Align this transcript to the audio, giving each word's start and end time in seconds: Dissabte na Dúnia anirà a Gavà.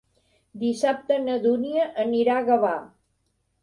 Dissabte 0.63 1.19
na 1.27 1.37
Dúnia 1.45 1.87
anirà 2.09 2.43
a 2.43 2.51
Gavà. 2.53 2.77